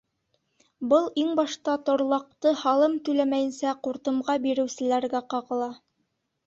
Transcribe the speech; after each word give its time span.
Был 0.93 1.03
иң 1.23 1.29
башта 1.39 1.75
торлаҡты 1.91 2.55
һалым 2.63 2.97
түләмәйенсә 3.11 3.75
ҡуртымға 3.89 4.39
биреүселәргә 4.49 5.27
ҡағыла. 5.37 5.75